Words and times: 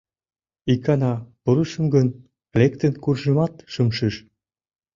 Икана 0.73 1.13
пурышым 1.41 1.85
гын, 1.93 2.07
лектын 2.59 2.93
куржмемат 3.03 3.53
шым 3.73 3.87
шиж. 3.97 4.15